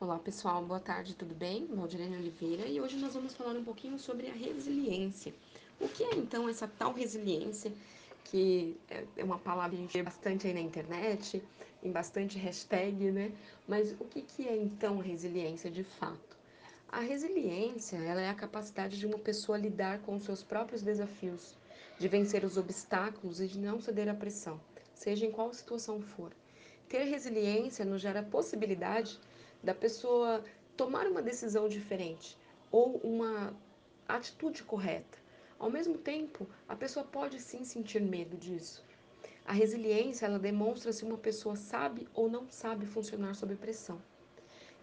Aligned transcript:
Olá 0.00 0.16
pessoal, 0.16 0.64
boa 0.64 0.78
tarde, 0.78 1.12
tudo 1.12 1.34
bem? 1.34 1.66
Valdirene 1.66 2.18
Oliveira 2.18 2.68
e 2.68 2.80
hoje 2.80 2.96
nós 2.98 3.14
vamos 3.14 3.34
falar 3.34 3.56
um 3.56 3.64
pouquinho 3.64 3.98
sobre 3.98 4.28
a 4.28 4.32
resiliência. 4.32 5.34
O 5.80 5.88
que 5.88 6.04
é 6.04 6.14
então 6.14 6.48
essa 6.48 6.68
tal 6.68 6.92
resiliência, 6.92 7.72
que 8.22 8.78
é 9.16 9.24
uma 9.24 9.40
palavra 9.40 9.70
que 9.70 9.76
a 9.76 9.80
gente 9.80 9.92
vê 9.92 10.02
bastante 10.04 10.46
aí 10.46 10.54
na 10.54 10.60
internet, 10.60 11.42
em 11.82 11.90
bastante 11.90 12.38
hashtag, 12.38 13.10
né? 13.10 13.32
Mas 13.66 13.90
o 13.98 14.04
que, 14.04 14.22
que 14.22 14.46
é 14.46 14.56
então 14.56 14.98
resiliência 14.98 15.68
de 15.68 15.82
fato? 15.82 16.38
A 16.88 17.00
resiliência 17.00 17.96
ela 17.96 18.20
é 18.20 18.30
a 18.30 18.34
capacidade 18.34 18.96
de 18.96 19.04
uma 19.04 19.18
pessoa 19.18 19.58
lidar 19.58 19.98
com 20.02 20.14
os 20.14 20.22
seus 20.22 20.44
próprios 20.44 20.80
desafios, 20.80 21.56
de 21.98 22.06
vencer 22.06 22.44
os 22.44 22.56
obstáculos 22.56 23.40
e 23.40 23.48
de 23.48 23.58
não 23.58 23.80
ceder 23.80 24.08
à 24.08 24.14
pressão, 24.14 24.60
seja 24.94 25.26
em 25.26 25.32
qual 25.32 25.52
situação 25.52 26.00
for. 26.00 26.30
Ter 26.88 27.02
resiliência 27.02 27.84
nos 27.84 28.00
gera 28.00 28.20
a 28.20 28.22
possibilidade 28.22 29.18
da 29.68 29.74
pessoa 29.74 30.42
tomar 30.78 31.06
uma 31.06 31.20
decisão 31.20 31.68
diferente 31.68 32.38
ou 32.72 32.96
uma 33.04 33.54
atitude 34.08 34.62
correta. 34.62 35.18
Ao 35.58 35.68
mesmo 35.68 35.98
tempo, 35.98 36.48
a 36.66 36.74
pessoa 36.74 37.04
pode 37.04 37.38
sim 37.38 37.64
sentir 37.66 38.00
medo 38.00 38.34
disso. 38.38 38.82
A 39.44 39.52
resiliência, 39.52 40.24
ela 40.24 40.38
demonstra 40.38 40.90
se 40.90 41.04
uma 41.04 41.18
pessoa 41.18 41.54
sabe 41.54 42.08
ou 42.14 42.30
não 42.30 42.48
sabe 42.48 42.86
funcionar 42.86 43.34
sob 43.34 43.54
pressão. 43.56 44.00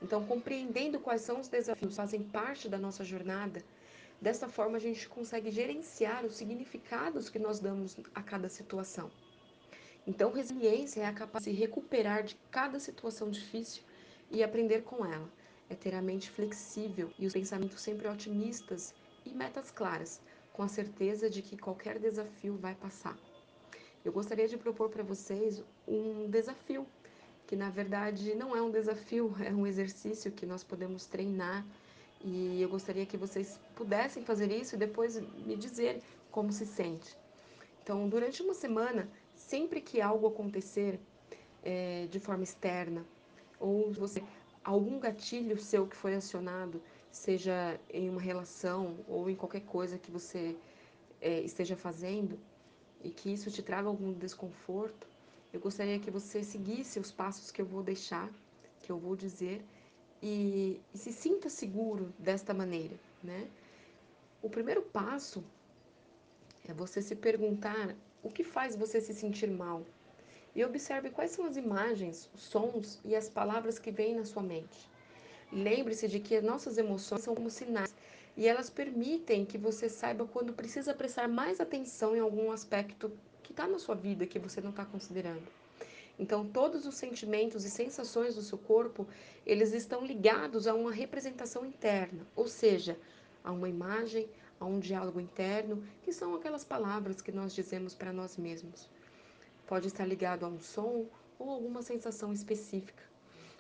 Então, 0.04 0.24
compreendendo 0.24 1.00
quais 1.00 1.22
são 1.22 1.40
os 1.40 1.48
desafios 1.48 1.90
que 1.90 1.98
fazem 1.98 2.22
parte 2.22 2.70
da 2.70 2.78
nossa 2.78 3.04
jornada, 3.04 3.64
dessa 4.22 4.48
forma 4.48 4.78
a 4.78 4.80
gente 4.88 5.10
consegue 5.10 5.50
gerenciar 5.50 6.24
os 6.24 6.36
significados 6.36 7.28
que 7.28 7.40
nós 7.40 7.60
damos 7.60 7.98
a 8.14 8.22
cada 8.22 8.50
situação. 8.50 9.10
Então, 10.06 10.32
resiliência 10.32 11.02
é 11.02 11.08
a 11.08 11.12
capacidade 11.12 11.58
de 11.58 11.60
recuperar 11.60 12.22
de 12.22 12.38
cada 12.52 12.80
situação 12.80 13.32
difícil 13.32 13.82
e 14.36 14.44
aprender 14.44 14.84
com 14.84 15.06
ela. 15.06 15.30
É 15.70 15.76
ter 15.76 15.96
a 15.96 16.02
mente 16.02 16.30
flexível 16.30 17.10
e 17.18 17.26
os 17.26 17.34
pensamentos 17.34 17.82
sempre 17.82 18.08
otimistas 18.08 18.94
e 19.26 19.34
metas 19.34 19.72
claras, 19.72 20.22
com 20.52 20.62
a 20.62 20.68
certeza 20.68 21.30
de 21.30 21.42
que 21.42 21.58
qualquer 21.58 21.98
desafio 21.98 22.56
vai 22.58 22.76
passar. 22.76 23.18
Eu 24.04 24.12
gostaria 24.12 24.48
de 24.48 24.58
propor 24.58 24.90
para 24.90 25.04
vocês 25.04 25.64
um 25.88 26.30
desafio, 26.30 26.86
que 27.48 27.56
na 27.56 27.70
verdade 27.70 28.36
não 28.36 28.56
é 28.56 28.62
um 28.62 28.70
desafio, 28.70 29.34
é 29.44 29.52
um 29.52 29.66
exercício 29.66 30.32
que 30.32 30.46
nós 30.46 30.64
podemos 30.64 31.06
treinar 31.06 31.66
e 32.22 32.62
eu 32.62 32.68
gostaria 32.68 33.06
que 33.06 33.18
vocês 33.18 33.60
pudessem 33.76 34.24
fazer 34.24 34.52
isso 34.52 34.76
e 34.76 34.78
depois 34.78 35.20
me 35.46 35.56
dizer 35.56 36.02
como 36.30 36.52
se 36.52 36.66
sente. 36.66 37.16
Então, 37.82 38.10
durante 38.10 38.42
uma 38.42 38.54
semana, 38.54 39.10
sempre 39.34 39.80
que 39.80 40.02
algo 40.02 40.28
acontecer 40.28 41.00
é, 41.64 42.08
de 42.10 42.20
forma 42.20 42.44
externa, 42.44 43.06
ou 43.60 43.92
você 43.92 44.24
algum 44.64 45.00
gatilho 45.00 45.58
seu 45.60 45.88
que 45.88 45.96
foi 45.96 46.16
acionado, 46.16 46.82
seja 47.12 47.80
em 47.90 48.10
uma 48.10 48.20
relação 48.20 48.98
ou 49.08 49.30
em 49.30 49.36
qualquer 49.36 49.62
coisa 49.62 49.98
que 49.98 50.12
você 50.12 50.58
é, 51.22 51.40
esteja 51.42 51.78
fazendo 51.78 52.40
e 53.04 53.10
que 53.10 53.32
isso 53.32 53.52
te 53.52 53.62
traga 53.62 53.88
algum 53.88 54.12
desconforto, 54.12 55.08
eu 55.54 55.60
gostaria 55.60 56.00
que 56.00 56.10
você 56.10 56.44
seguisse 56.44 57.00
os 57.00 57.12
passos 57.12 57.52
que 57.52 57.62
eu 57.62 57.66
vou 57.66 57.84
deixar, 57.84 58.30
que 58.82 58.92
eu 58.92 58.98
vou 58.98 59.16
dizer 59.16 59.64
e, 60.22 60.82
e 60.94 60.98
se 60.98 61.14
sinta 61.14 61.50
seguro 61.50 62.12
desta 62.18 62.54
maneira, 62.54 62.96
né? 63.24 63.48
O 64.42 64.50
primeiro 64.50 64.82
passo 64.82 65.44
é 66.68 66.74
você 66.74 67.02
se 67.02 67.16
perguntar 67.16 67.96
o 68.24 68.30
que 68.30 68.44
faz 68.44 68.76
você 68.76 69.00
se 69.00 69.14
sentir 69.14 69.50
mal 69.50 69.86
e 70.56 70.64
observe 70.64 71.10
quais 71.10 71.32
são 71.32 71.46
as 71.46 71.58
imagens, 71.58 72.30
os 72.34 72.44
sons 72.44 73.00
e 73.04 73.16
as 73.16 73.28
palavras 73.28 73.78
que 73.78 73.92
vêm 73.92 74.16
na 74.16 74.24
sua 74.24 74.42
mente. 74.42 74.90
Lembre-se 75.52 76.08
de 76.08 76.20
que 76.20 76.40
nossas 76.42 76.78
emoções 76.78 77.22
são 77.22 77.36
como 77.36 77.50
sinais 77.50 77.94
e 78.38 78.48
elas 78.48 78.70
permitem 78.70 79.46
que 79.46 79.58
você 79.58 79.90
saiba 79.90 80.26
quando 80.26 80.54
precisa 80.54 80.94
prestar 80.94 81.28
mais 81.28 81.60
atenção 81.60 82.16
em 82.16 82.20
algum 82.20 82.52
aspecto 82.52 83.12
que 83.44 83.52
está 83.52 83.68
na 83.68 83.78
sua 83.78 83.96
vida 83.96 84.26
que 84.26 84.40
você 84.40 84.62
não 84.62 84.72
está 84.72 84.86
considerando. 84.86 85.48
Então, 86.18 86.48
todos 86.48 86.86
os 86.86 86.96
sentimentos 86.96 87.66
e 87.66 87.70
sensações 87.70 88.36
do 88.36 88.42
seu 88.42 88.58
corpo, 88.58 89.06
eles 89.46 89.74
estão 89.74 90.06
ligados 90.06 90.66
a 90.66 90.74
uma 90.74 90.92
representação 90.92 91.66
interna, 91.66 92.26
ou 92.36 92.48
seja, 92.48 92.98
a 93.44 93.52
uma 93.52 93.68
imagem, 93.68 94.30
a 94.60 94.66
um 94.66 94.80
diálogo 94.80 95.20
interno, 95.20 95.84
que 96.02 96.14
são 96.14 96.34
aquelas 96.34 96.64
palavras 96.64 97.22
que 97.22 97.34
nós 97.34 97.54
dizemos 97.54 97.94
para 97.94 98.14
nós 98.14 98.38
mesmos. 98.38 98.90
Pode 99.68 99.88
estar 99.88 100.06
ligado 100.06 100.46
a 100.46 100.48
um 100.48 100.60
som 100.60 101.08
ou 101.40 101.50
alguma 101.50 101.82
sensação 101.82 102.32
específica. 102.32 103.04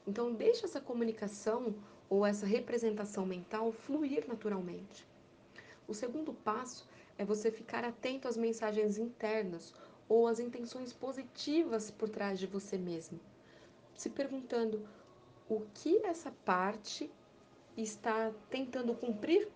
Então, 0.08 0.34
deixe 0.34 0.66
essa 0.66 0.80
comunicação 0.80 1.76
ou 2.10 2.26
essa 2.26 2.46
representação 2.46 3.26
mental 3.26 3.72
fluir 3.72 4.28
naturalmente. 4.28 5.08
O 5.88 5.94
segundo 5.94 6.34
passo 6.34 6.88
é 7.18 7.26
você 7.26 7.52
ficar 7.52 7.84
atento 7.84 8.28
às 8.28 8.38
mensagens 8.38 8.98
internas 8.98 9.74
ou 10.08 10.28
às 10.28 10.40
intenções 10.40 10.94
positivas 10.94 11.90
por 11.90 12.10
trás 12.10 12.40
de 12.40 12.46
você 12.46 12.78
mesmo, 12.78 13.20
se 13.96 14.10
perguntando 14.10 14.88
o 15.50 15.62
que 15.74 15.98
essa 16.06 16.32
parte 16.44 17.12
está 17.76 18.32
tentando 18.50 18.94
cumprir 18.94 19.48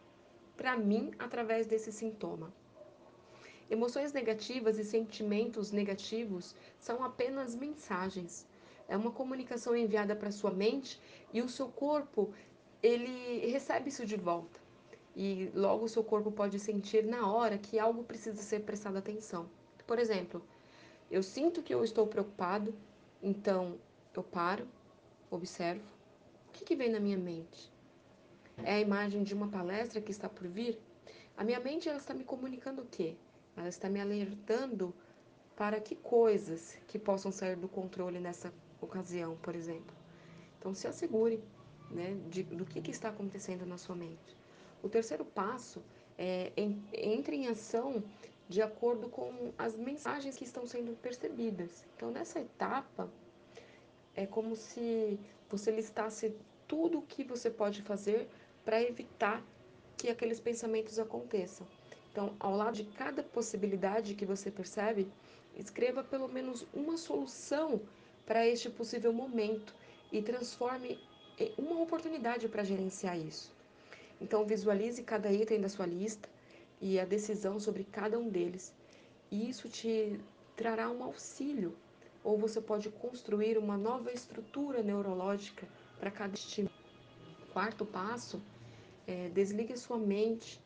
para 0.57 0.75
mim 0.77 1.11
através 1.17 1.67
desse 1.67 1.91
sintoma. 1.91 2.53
Emoções 3.69 4.11
negativas 4.11 4.79
e 4.79 4.83
sentimentos 4.83 5.71
negativos 5.71 6.55
são 6.79 7.03
apenas 7.03 7.53
mensagens. 7.53 8.47
É 8.87 8.97
uma 8.97 9.11
comunicação 9.11 9.75
enviada 9.75 10.15
para 10.15 10.31
sua 10.31 10.49
mente 10.49 10.99
e 11.31 11.39
o 11.39 11.47
seu 11.47 11.67
corpo 11.67 12.33
ele 12.81 13.45
recebe 13.47 13.89
isso 13.89 14.07
de 14.07 14.15
volta. 14.15 14.59
E 15.15 15.51
logo 15.53 15.85
o 15.85 15.89
seu 15.89 16.03
corpo 16.03 16.31
pode 16.31 16.57
sentir 16.59 17.05
na 17.05 17.31
hora 17.31 17.59
que 17.59 17.77
algo 17.77 18.03
precisa 18.03 18.41
ser 18.41 18.61
prestado 18.61 18.97
atenção. 18.97 19.47
Por 19.85 19.99
exemplo, 19.99 20.43
eu 21.11 21.21
sinto 21.21 21.61
que 21.61 21.73
eu 21.73 21.83
estou 21.83 22.07
preocupado, 22.07 22.73
então 23.21 23.77
eu 24.15 24.23
paro, 24.23 24.67
observo. 25.29 25.85
O 26.47 26.51
que, 26.53 26.65
que 26.65 26.75
vem 26.75 26.89
na 26.89 26.99
minha 26.99 27.17
mente? 27.17 27.71
É 28.63 28.73
a 28.73 28.79
imagem 28.79 29.21
de 29.21 29.35
uma 29.35 29.47
palestra 29.47 30.01
que 30.01 30.11
está 30.11 30.27
por 30.27 30.47
vir? 30.47 30.79
A 31.37 31.43
minha 31.43 31.59
mente 31.59 31.87
ela 31.87 31.99
está 31.99 32.13
me 32.15 32.23
comunicando 32.23 32.81
o 32.81 32.85
quê? 32.85 33.15
Ela 33.59 33.67
está 33.67 33.89
me 33.89 33.99
alertando 33.99 34.93
para 35.53 35.81
que 35.81 35.93
coisas 35.93 36.77
que 36.87 36.97
possam 36.97 37.29
sair 37.29 37.57
do 37.57 37.67
controle 37.67 38.17
nessa 38.17 38.53
ocasião, 38.79 39.35
por 39.41 39.53
exemplo. 39.53 39.93
Então, 40.57 40.73
se 40.73 40.87
assegure 40.87 41.43
né, 41.91 42.17
de, 42.29 42.43
do 42.43 42.65
que, 42.65 42.79
que 42.81 42.91
está 42.91 43.09
acontecendo 43.09 43.65
na 43.65 43.77
sua 43.77 43.97
mente. 43.97 44.37
O 44.81 44.87
terceiro 44.87 45.25
passo 45.25 45.83
é 46.17 46.53
em, 46.55 46.81
entre 46.93 47.35
em 47.35 47.47
ação 47.47 48.01
de 48.47 48.61
acordo 48.61 49.09
com 49.09 49.53
as 49.57 49.75
mensagens 49.75 50.37
que 50.37 50.45
estão 50.45 50.65
sendo 50.65 50.95
percebidas. 51.01 51.85
Então, 51.97 52.11
nessa 52.11 52.39
etapa, 52.39 53.11
é 54.15 54.25
como 54.25 54.55
se 54.55 55.19
você 55.49 55.69
listasse 55.69 56.33
tudo 56.65 56.99
o 56.99 57.01
que 57.01 57.25
você 57.25 57.49
pode 57.49 57.81
fazer 57.81 58.29
para 58.63 58.81
evitar 58.81 59.43
que 59.97 60.09
aqueles 60.09 60.39
pensamentos 60.39 60.97
aconteçam. 60.97 61.67
Então, 62.11 62.35
ao 62.39 62.55
lado 62.55 62.75
de 62.75 62.83
cada 62.83 63.21
possibilidade 63.21 64.15
que 64.15 64.25
você 64.25 64.49
percebe, 64.49 65.07
escreva 65.55 66.03
pelo 66.03 66.27
menos 66.27 66.65
uma 66.73 66.97
solução 66.97 67.81
para 68.25 68.47
este 68.47 68.69
possível 68.69 69.13
momento 69.13 69.73
e 70.11 70.21
transforme 70.21 70.99
em 71.37 71.53
uma 71.57 71.79
oportunidade 71.81 72.47
para 72.47 72.63
gerenciar 72.63 73.17
isso. 73.17 73.53
Então, 74.19 74.45
visualize 74.45 75.01
cada 75.03 75.31
item 75.31 75.61
da 75.61 75.69
sua 75.69 75.85
lista 75.85 76.27
e 76.81 76.99
a 76.99 77.05
decisão 77.05 77.59
sobre 77.59 77.83
cada 77.83 78.17
um 78.17 78.29
deles. 78.29 78.73
E 79.31 79.49
isso 79.49 79.69
te 79.69 80.19
trará 80.55 80.89
um 80.89 81.03
auxílio, 81.03 81.75
ou 82.23 82.37
você 82.37 82.59
pode 82.59 82.89
construir 82.89 83.57
uma 83.57 83.77
nova 83.77 84.11
estrutura 84.11 84.81
neurológica 84.81 85.67
para 85.99 86.11
cada 86.11 86.33
estímulo. 86.35 86.73
Quarto 87.53 87.85
passo 87.85 88.41
é 89.07 89.29
desligue 89.29 89.77
sua 89.77 89.97
mente 89.97 90.59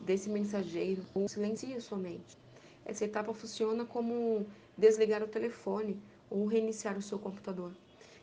desse 0.00 0.28
mensageiro 0.28 1.04
ou 1.14 1.28
silencie 1.28 1.80
sua 1.80 1.98
mente. 1.98 2.36
Essa 2.84 3.04
etapa 3.04 3.34
funciona 3.34 3.84
como 3.84 4.46
desligar 4.76 5.22
o 5.22 5.28
telefone 5.28 6.00
ou 6.30 6.46
reiniciar 6.46 6.96
o 6.96 7.02
seu 7.02 7.18
computador. 7.18 7.72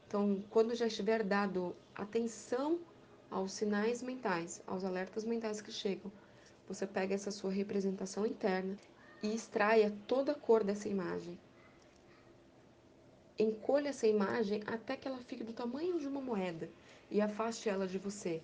Então, 0.07 0.43
quando 0.49 0.75
já 0.75 0.87
estiver 0.87 1.23
dado 1.23 1.75
atenção 1.93 2.79
aos 3.29 3.51
sinais 3.51 4.01
mentais, 4.01 4.61
aos 4.65 4.83
alertas 4.83 5.23
mentais 5.23 5.61
que 5.61 5.71
chegam, 5.71 6.11
você 6.67 6.87
pega 6.87 7.13
essa 7.13 7.31
sua 7.31 7.51
representação 7.51 8.25
interna 8.25 8.77
e 9.21 9.33
extraia 9.33 9.93
toda 10.07 10.31
a 10.31 10.35
cor 10.35 10.63
dessa 10.63 10.87
imagem. 10.87 11.37
Encolha 13.37 13.89
essa 13.89 14.07
imagem 14.07 14.63
até 14.65 14.95
que 14.95 15.07
ela 15.07 15.17
fique 15.17 15.43
do 15.43 15.53
tamanho 15.53 15.99
de 15.99 16.07
uma 16.07 16.21
moeda 16.21 16.69
e 17.11 17.19
afaste 17.21 17.67
ela 17.67 17.87
de 17.87 17.97
você. 17.97 18.41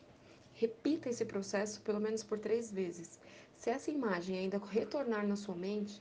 Repita 0.62 1.10
esse 1.10 1.26
processo 1.26 1.82
pelo 1.82 2.00
menos 2.00 2.22
por 2.22 2.38
três 2.38 2.72
vezes. 2.72 3.20
Se 3.56 3.72
essa 3.72 3.90
imagem 3.90 4.38
ainda 4.38 4.60
retornar 4.60 5.26
na 5.26 5.36
sua 5.36 5.56
mente, 5.56 6.00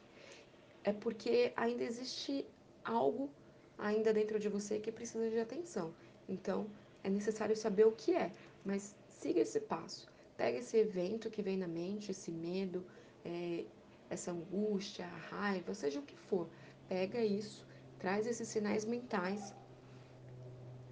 é 0.84 0.92
porque 0.92 1.50
ainda 1.56 1.82
existe 1.82 2.44
algo 2.84 3.30
ainda 3.78 4.12
dentro 4.12 4.38
de 4.38 4.50
você 4.50 4.78
que 4.78 4.92
precisa 4.92 5.30
de 5.30 5.40
atenção. 5.40 5.94
Então, 6.28 6.66
é 7.02 7.08
necessário 7.08 7.56
saber 7.56 7.86
o 7.86 7.92
que 7.92 8.14
é, 8.14 8.30
mas 8.62 8.94
siga 9.08 9.40
esse 9.40 9.60
passo. 9.60 10.06
Pega 10.36 10.58
esse 10.58 10.76
evento 10.76 11.30
que 11.30 11.40
vem 11.40 11.56
na 11.56 11.66
mente, 11.66 12.10
esse 12.10 12.30
medo, 12.30 12.84
é, 13.24 13.64
essa 14.10 14.30
angústia, 14.30 15.06
a 15.06 15.16
raiva, 15.34 15.72
seja 15.72 16.00
o 16.00 16.02
que 16.02 16.16
for. 16.16 16.46
Pega 16.86 17.24
isso, 17.24 17.66
traz 17.98 18.26
esses 18.26 18.46
sinais 18.46 18.84
mentais, 18.84 19.54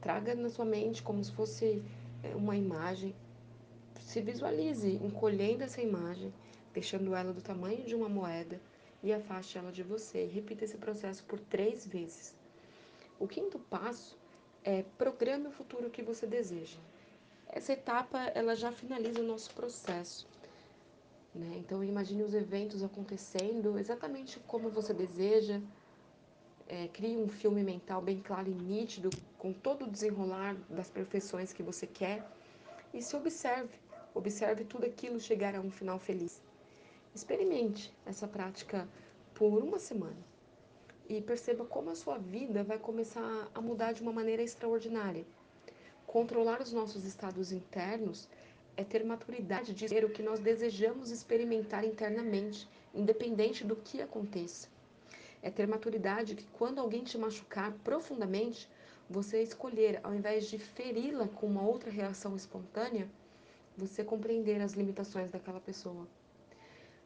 traga 0.00 0.34
na 0.34 0.48
sua 0.48 0.64
mente 0.64 1.02
como 1.02 1.22
se 1.22 1.32
fosse 1.32 1.82
é, 2.22 2.34
uma 2.34 2.56
imagem. 2.56 3.14
Se 4.08 4.22
visualize 4.22 4.88
encolhendo 5.05 5.64
essa 5.64 5.82
imagem, 5.82 6.32
deixando 6.72 7.14
ela 7.14 7.31
do 7.31 7.43
tamanho 7.43 7.84
de 7.84 7.94
uma 7.94 8.08
moeda 8.08 8.58
e 9.02 9.12
afaste 9.12 9.58
ela 9.58 9.70
de 9.70 9.82
você. 9.82 10.25
Repita 10.25 10.64
esse 10.64 10.78
processo 10.78 11.22
por 11.25 11.38
três 11.38 11.87
vezes. 11.87 12.34
O 13.20 13.28
quinto 13.28 13.58
passo 13.58 14.16
é 14.64 14.82
programe 14.96 15.49
o 15.49 15.50
futuro 15.50 15.90
que 15.90 16.00
você 16.00 16.26
deseja. 16.26 16.78
Essa 17.50 17.75
etapa 17.75 18.19
ela 18.34 18.56
já 18.56 18.72
finaliza 18.72 19.20
o 19.20 19.26
nosso 19.26 19.52
processo. 19.52 20.26
Né? 21.34 21.56
Então 21.58 21.84
imagine 21.84 22.22
os 22.22 22.32
eventos 22.32 22.82
acontecendo 22.82 23.78
exatamente 23.78 24.40
como 24.46 24.70
você 24.70 24.94
deseja. 24.94 25.61
É, 26.66 26.88
crie 26.88 27.19
um 27.19 27.28
filme 27.28 27.62
mental 27.62 28.00
bem 28.00 28.20
claro 28.20 28.49
e 28.49 28.54
nítido, 28.54 29.11
com 29.38 29.52
todo 29.52 29.84
o 29.84 29.90
desenrolar 29.90 30.56
das 30.70 30.88
perfeições 30.88 31.52
que 31.52 31.62
você 31.62 31.87
quer. 31.87 32.26
E 32.94 33.02
se 33.02 33.14
observe. 33.14 33.87
Observe 34.18 34.64
tudo 34.64 34.84
aquilo 34.84 35.20
chegar 35.20 35.54
a 35.54 35.60
um 35.60 35.70
final 35.70 35.96
feliz. 35.96 36.42
Experimente 37.14 37.94
essa 38.04 38.26
prática 38.26 38.88
por 39.32 39.62
uma 39.62 39.78
semana 39.78 40.16
e 41.08 41.20
perceba 41.22 41.64
como 41.64 41.90
a 41.90 41.94
sua 41.94 42.18
vida 42.18 42.64
vai 42.64 42.80
começar 42.80 43.48
a 43.54 43.60
mudar 43.60 43.92
de 43.92 44.02
uma 44.02 44.12
maneira 44.12 44.42
extraordinária. 44.42 45.24
Controlar 46.04 46.60
os 46.60 46.72
nossos 46.72 47.04
estados 47.04 47.52
internos 47.52 48.28
é 48.76 48.82
ter 48.82 49.04
maturidade 49.04 49.72
de 49.72 49.88
ser 49.88 50.04
o 50.04 50.10
que 50.10 50.20
nós 50.20 50.40
desejamos 50.40 51.12
experimentar 51.12 51.84
internamente, 51.84 52.68
independente 52.92 53.64
do 53.64 53.76
que 53.76 54.02
aconteça. 54.02 54.66
É 55.40 55.48
ter 55.48 55.68
maturidade 55.68 56.34
que 56.34 56.46
quando 56.48 56.80
alguém 56.80 57.04
te 57.04 57.16
machucar 57.16 57.70
profundamente, 57.84 58.68
você 59.08 59.44
escolher, 59.44 60.00
ao 60.02 60.12
invés 60.12 60.46
de 60.46 60.58
feri-la 60.58 61.28
com 61.28 61.46
uma 61.46 61.62
outra 61.62 61.88
reação 61.88 62.34
espontânea, 62.34 63.08
você 63.78 64.02
compreender 64.02 64.60
as 64.60 64.72
limitações 64.72 65.30
daquela 65.30 65.60
pessoa. 65.60 66.06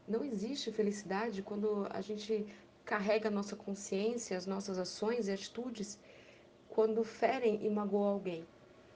Não 0.07 0.25
existe 0.25 0.71
felicidade 0.71 1.41
quando 1.43 1.87
a 1.89 2.01
gente 2.01 2.45
carrega 2.83 3.29
a 3.29 3.31
nossa 3.31 3.55
consciência, 3.55 4.35
as 4.35 4.45
nossas 4.45 4.77
ações 4.77 5.27
e 5.27 5.31
atitudes 5.31 5.99
quando 6.67 7.03
ferem 7.03 7.63
e 7.63 7.69
magoam 7.69 8.09
alguém. 8.09 8.45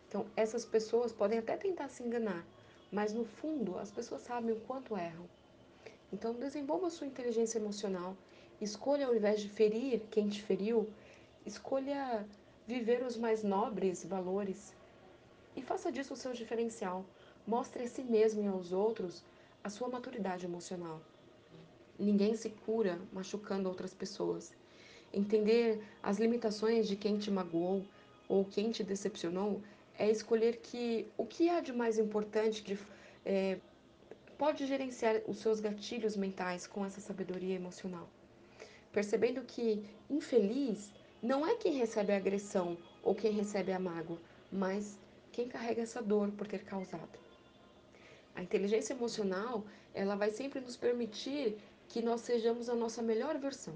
Então, 0.08 0.26
essas 0.36 0.66
pessoas 0.66 1.14
podem 1.14 1.38
até 1.38 1.56
tentar 1.56 1.88
se 1.90 2.02
enganar, 2.02 2.46
mas 2.92 3.14
no 3.14 3.24
fundo 3.24 3.78
as 3.78 3.92
pessoas 3.92 4.24
sabem 4.24 4.54
o 4.54 4.60
quanto 4.62 4.98
erram. 4.98 5.30
Então, 6.12 6.34
desenvolva 6.34 6.90
sua 6.90 7.08
inteligência 7.08 7.60
emocional, 7.60 8.18
escolha 8.60 9.06
ao 9.06 9.16
invés 9.16 9.40
de 9.40 9.50
ferir 9.50 10.02
quem 10.10 10.28
te 10.28 10.42
feriu, 10.42 10.90
escolha 11.46 12.26
viver 12.66 13.04
os 13.04 13.18
mais 13.18 13.44
nobres 13.44 14.04
valores 14.04 14.74
e 15.56 15.62
faça 15.62 15.92
disso 15.92 16.14
o 16.14 16.18
seu 16.18 16.34
diferencial. 16.34 17.06
Mostre 17.48 17.84
a 17.84 17.88
si 17.88 18.04
mesmo 18.04 18.44
e 18.44 18.48
aos 18.48 18.74
outros 18.74 19.24
a 19.64 19.70
sua 19.70 19.88
maturidade 19.88 20.46
emocional. 20.46 21.02
Ninguém 21.98 22.36
se 22.36 22.50
cura 22.50 23.00
machucando 23.14 23.70
outras 23.70 23.94
pessoas. 23.94 24.54
Entender 25.14 25.82
as 26.04 26.18
limitações 26.18 26.90
de 26.90 26.98
quem 26.98 27.18
te 27.18 27.32
magoou 27.32 27.86
ou 28.28 28.44
quem 28.44 28.70
te 28.70 28.84
decepcionou 28.84 29.62
é 29.98 30.12
escolher 30.12 30.58
que 30.58 31.08
o 31.18 31.26
que 31.26 31.48
há 31.48 31.62
de 31.62 31.72
mais 31.72 31.98
importante 31.98 32.62
de, 32.62 32.78
é, 33.26 33.58
pode 34.38 34.68
gerenciar 34.68 35.22
os 35.26 35.38
seus 35.38 35.62
gatilhos 35.62 36.18
mentais 36.18 36.68
com 36.68 36.86
essa 36.86 37.00
sabedoria 37.00 37.56
emocional. 37.56 38.10
Percebendo 38.92 39.42
que 39.44 39.86
infeliz 40.10 40.92
não 41.24 41.48
é 41.48 41.56
quem 41.56 41.78
recebe 41.78 42.12
a 42.12 42.18
agressão 42.18 42.78
ou 43.02 43.16
quem 43.16 43.32
recebe 43.32 43.72
a 43.72 43.80
mágoa, 43.80 44.20
mas 44.52 45.00
quem 45.32 45.48
carrega 45.48 45.84
essa 45.84 46.02
dor 46.02 46.30
por 46.32 46.46
ter 46.46 46.66
causado. 46.66 47.27
A 48.38 48.44
inteligência 48.44 48.94
emocional, 48.94 49.66
ela 49.96 50.16
vai 50.16 50.30
sempre 50.30 50.60
nos 50.60 50.78
permitir 50.78 51.58
que 51.88 52.04
nós 52.04 52.22
sejamos 52.22 52.70
a 52.70 52.76
nossa 52.76 53.02
melhor 53.02 53.36
versão, 53.40 53.74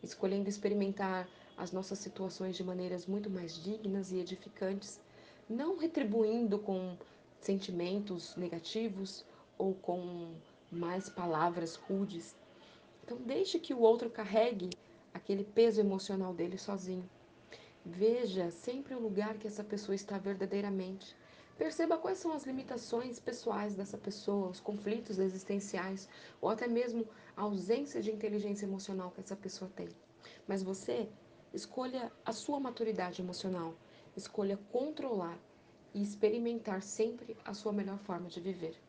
escolhendo 0.00 0.48
experimentar 0.48 1.28
as 1.56 1.72
nossas 1.72 1.98
situações 1.98 2.54
de 2.54 2.62
maneiras 2.62 3.04
muito 3.04 3.28
mais 3.28 3.60
dignas 3.60 4.12
e 4.12 4.18
edificantes, 4.18 5.00
não 5.50 5.76
retribuindo 5.76 6.56
com 6.56 6.96
sentimentos 7.40 8.36
negativos 8.36 9.24
ou 9.58 9.74
com 9.74 10.34
mais 10.70 11.08
palavras 11.08 11.74
rudes. 11.74 12.36
Então, 13.02 13.16
deixe 13.16 13.58
que 13.58 13.74
o 13.74 13.80
outro 13.80 14.08
carregue 14.08 14.70
aquele 15.12 15.42
peso 15.42 15.80
emocional 15.80 16.32
dele 16.32 16.58
sozinho. 16.58 17.10
Veja 17.84 18.52
sempre 18.52 18.94
o 18.94 19.00
lugar 19.00 19.34
que 19.34 19.48
essa 19.48 19.64
pessoa 19.64 19.96
está 19.96 20.16
verdadeiramente 20.16 21.16
Perceba 21.58 21.96
quais 21.96 22.18
são 22.18 22.32
as 22.32 22.44
limitações 22.44 23.18
pessoais 23.18 23.74
dessa 23.74 23.96
pessoa, 23.96 24.50
os 24.50 24.60
conflitos 24.60 25.18
existenciais 25.18 26.06
ou 26.40 26.50
até 26.50 26.68
mesmo 26.68 27.08
a 27.34 27.42
ausência 27.42 28.02
de 28.02 28.12
inteligência 28.12 28.66
emocional 28.66 29.10
que 29.10 29.20
essa 29.20 29.34
pessoa 29.34 29.70
tem. 29.74 29.88
Mas 30.46 30.62
você 30.62 31.08
escolha 31.54 32.12
a 32.24 32.32
sua 32.32 32.60
maturidade 32.60 33.22
emocional, 33.22 33.74
escolha 34.14 34.58
controlar 34.70 35.38
e 35.94 36.02
experimentar 36.02 36.82
sempre 36.82 37.34
a 37.42 37.54
sua 37.54 37.72
melhor 37.72 37.98
forma 37.98 38.28
de 38.28 38.38
viver. 38.38 38.85